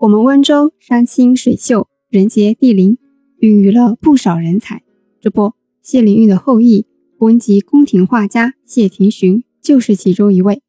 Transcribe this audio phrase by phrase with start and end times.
[0.00, 2.98] 我们温州山清水秀，人杰地灵，
[3.40, 4.84] 孕育了不少人才。
[5.20, 6.86] 这不，谢灵运的后裔，
[7.18, 10.62] 温籍宫廷画家谢廷寻就是其中一位。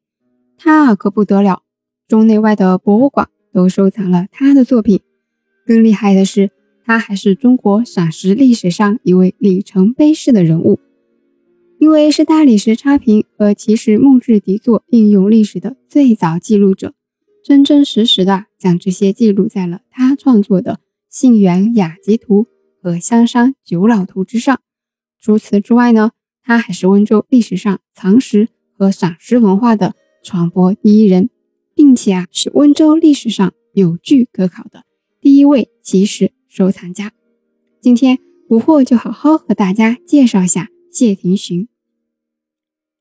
[0.58, 1.62] 他啊可不得了，
[2.08, 4.98] 中内外的博物馆都收藏了他的作品。
[5.64, 6.50] 更厉害的是，
[6.84, 10.80] 他还是中国赏识历史上一位里程碑式的人物。
[11.78, 16.94] 因为是大理石插屏和奇石木质底座应用历史的最早记录者，
[17.42, 20.74] 真真实实的将这些记录在了他创作的
[21.08, 22.44] 《信源雅集图》
[22.82, 24.60] 和《香山九老图》之上。
[25.18, 31.30] 除此之外呢，他还是温州历史上藏石和赏石文化的传播第一人，
[31.74, 34.84] 并且啊是温州历史上有据可考的
[35.20, 37.12] 第一位奇石收藏家。
[37.80, 38.18] 今天
[38.48, 41.68] 不惑就好好和大家介绍一下谢廷寻。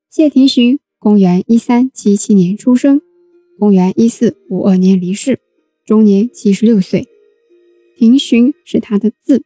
[0.09, 3.01] 谢廷寻，公元一三七七年出生，
[3.59, 5.41] 公元一四五二年离世，
[5.85, 7.09] 终年七十六岁。
[7.97, 9.43] 廷寻是他的字，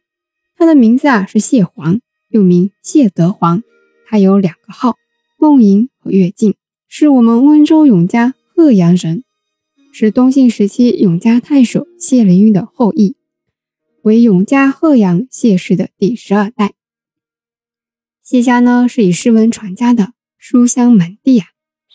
[0.56, 3.64] 他的名字啊是谢煌，又名谢德煌。
[4.06, 4.94] 他有两个号，
[5.36, 6.54] 梦莹和跃进，
[6.86, 9.24] 是我们温州永嘉鹤阳人，
[9.92, 13.16] 是东晋时期永嘉太守谢灵运的后裔，
[14.02, 16.74] 为永嘉鹤阳谢氏的第十二代。
[18.22, 20.12] 谢家呢是以诗文传家的。
[20.38, 21.46] 书香门第啊，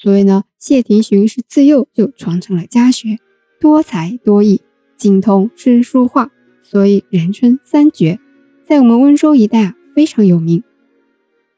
[0.01, 3.19] 所以呢，谢廷寻是自幼就传承了家学，
[3.59, 4.61] 多才多艺，
[4.95, 6.31] 精通诗书画，
[6.63, 8.17] 所以人称三绝，
[8.65, 10.63] 在我们温州一带啊非常有名。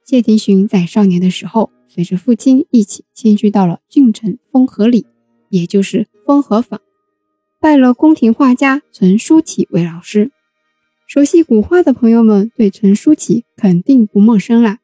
[0.03, 5.05] 谢廷寻在少年的时候，随着父亲一起迁居到了郡城丰和里，
[5.49, 6.81] 也就是丰和坊，
[7.59, 10.31] 拜了宫廷画家陈叔启为老师。
[11.05, 14.79] 熟悉古画的朋友们对陈叔启肯定不陌生啦。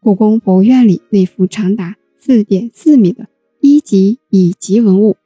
[0.00, 3.26] 故宫博物院里那幅长达四点四米的
[3.60, 5.16] 一级乙级文物，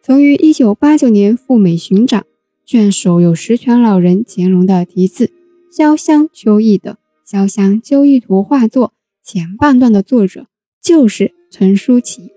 [0.00, 2.24] 曾于一九八九年赴美巡展，
[2.64, 5.30] 卷首有石泉老人乾隆的题字
[5.70, 6.96] “潇湘秋意”的
[7.30, 10.46] 《潇湘秋意图》画作前半段的作者
[10.80, 12.32] 就是陈叔奇。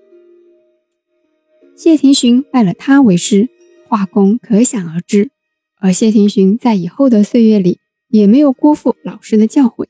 [1.74, 3.48] 谢廷寻拜了他为师，
[3.88, 5.32] 画工可想而知。
[5.80, 7.80] 而谢廷寻在以后的岁月里
[8.10, 9.86] 也没有辜负老师的教诲。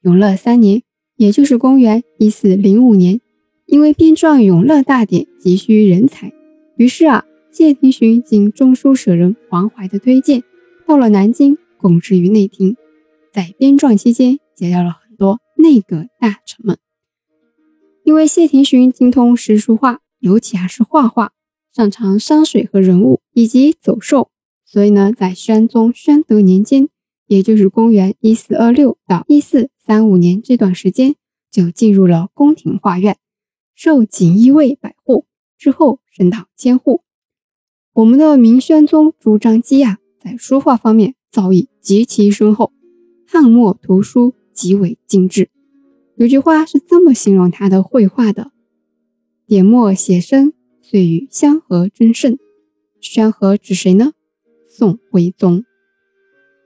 [0.00, 0.82] 永乐三年。
[1.16, 3.20] 也就是公元一四零五年，
[3.72, 6.30] 因为编撰《永乐大典》急需人才，
[6.76, 10.42] 于是啊，谢廷寻经中书舍人黄怀的推荐，
[10.86, 12.76] 到了南京供职于内廷。
[13.32, 16.76] 在编撰期间，结交了很多内阁大臣们。
[18.04, 21.32] 因为谢廷寻精通诗书画，尤其还是画画，
[21.74, 24.28] 擅长山水和人物以及走兽，
[24.66, 26.90] 所以呢，在宣宗宣德年间。
[27.26, 31.14] 也就是公元一四二六到一四三五年这段时间，
[31.50, 33.16] 就进入了宫廷画院，
[33.74, 35.26] 受锦衣卫百户，
[35.58, 37.02] 之后升到监户。
[37.94, 42.72] 我们的明宣宗朱瞻基呀，在书画方面造诣极其深厚，
[43.26, 45.50] 汉墨图书极为精致。
[46.16, 48.52] 有句话是这么形容他的绘画的：
[49.46, 52.38] 点墨写生，遂与香和争胜。
[53.00, 54.12] 宣和指谁呢？
[54.68, 55.64] 宋徽宗。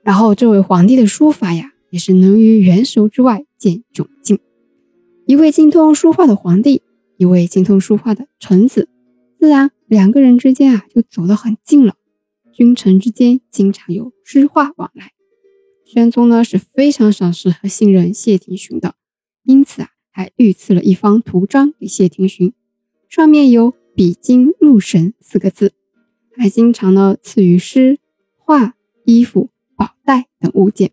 [0.03, 4.39] 然后，这位皇帝的书法呀，也是能于元熟之外见窘境。
[5.25, 6.81] 一位精通书画的皇帝，
[7.17, 8.87] 一位精通书画的臣子，
[9.39, 11.95] 自然两个人之间啊就走得很近了。
[12.53, 15.11] 君臣之间经常有诗画往来。
[15.85, 18.95] 宣宗呢是非常赏识和信任谢廷寻的，
[19.43, 22.53] 因此啊还御赐了一方图章给谢廷寻，
[23.07, 25.73] 上面有“比经入神”四个字，
[26.35, 27.99] 还经常呢赐予诗、
[28.37, 28.75] 画、
[29.05, 29.49] 衣服。
[29.77, 30.89] 宝带等物件。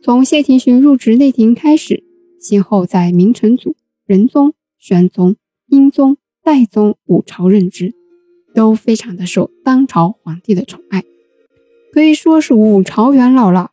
[0.00, 2.04] 从谢廷寻入职内廷开始，
[2.38, 3.74] 先后在明成祖、
[4.06, 4.54] 仁宗、
[4.88, 5.34] 宣宗、
[5.66, 7.92] 英宗、代宗五朝任职，
[8.54, 11.02] 都非常的受当朝皇帝的宠爱，
[11.92, 13.72] 可以说是五朝元老了。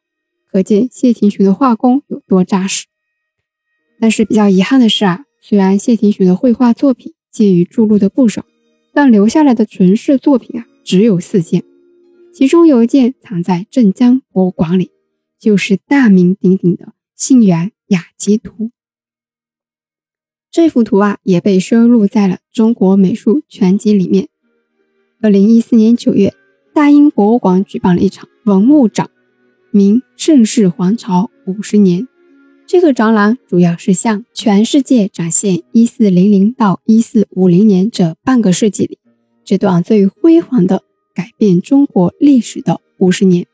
[0.52, 2.88] 可见谢廷寻的画工有多扎实。
[4.00, 8.44] 但是比较遗憾的是啊，虽然谢廷寻的绘画作品介于著录的不少，
[8.92, 11.64] 但留下来的存世作品啊只有四件。
[12.34, 14.90] 其中有一件藏在镇江博物馆里，
[15.40, 16.86] 就是大名鼎鼎的
[17.16, 18.52] 《信源雅集图》。
[20.54, 24.28] 这幅图啊，也被收录在了《中国美术全集》里面。
[25.20, 26.32] 二零一四年九月，
[26.76, 29.10] 大英博物馆举办了一场文物展，
[29.72, 32.08] 名“盛世皇朝五十年”。
[32.68, 39.00] 这个展览主要是向全世界展现一四零零到一四五零年这半个世纪里
[39.44, 40.84] 这段最辉煌的。
[41.16, 43.48] 改变中国历史的五十年，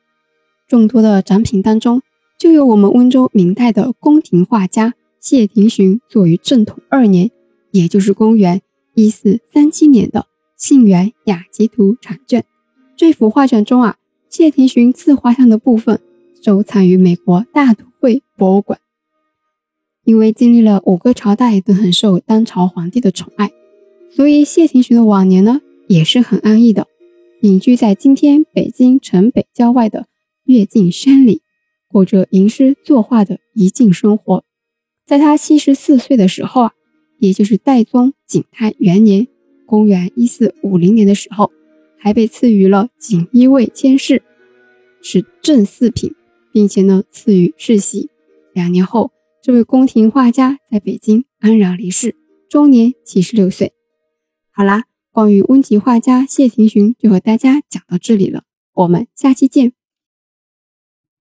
[0.68, 2.02] 众多的展品当中，
[2.38, 7.30] 就有我们温州明代的宫廷画家谢廷寻作于正统二年，
[7.72, 8.62] 也就是公元
[8.94, 10.22] 一四三七年的
[10.56, 12.46] 《信源雅集图》产卷，
[12.96, 13.98] 这幅画卷中啊，
[14.30, 16.00] 谢霆锋自画像的部分
[16.42, 18.80] 收藏于美国大都会博物馆。
[20.06, 23.52] 因为经历了五个朝代，都很受当朝皇帝的宠爱，
[24.10, 26.88] 所以谢霆锋的晚年呢也是很安逸的，
[27.42, 30.08] 隐居在今天北京城北郊外的
[30.46, 31.42] 跃进山里，
[31.90, 34.46] 过着吟诗作画的一静生活。
[35.10, 36.74] 在他七十四岁的时候啊，
[37.18, 39.28] 也就是代宗景泰元年
[39.66, 41.52] （公元一四五零年）的时候，
[41.98, 44.22] 还被赐予了锦衣卫监事，
[45.02, 46.14] 是正四品，
[46.54, 48.12] 并且呢赐予世袭。
[48.54, 49.10] 两年后。
[49.42, 52.14] 这位宫廷画家在北京安然离世，
[52.48, 53.74] 终年七十六岁。
[54.52, 59.79] 好啦，关于温籍画家谢霆锋就和大家讲到这里了，我们下期见。